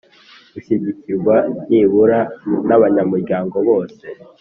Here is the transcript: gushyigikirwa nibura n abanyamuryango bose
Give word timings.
gushyigikirwa 0.53 1.35
nibura 1.69 2.19
n 2.67 2.69
abanyamuryango 2.77 3.57
bose 3.67 4.03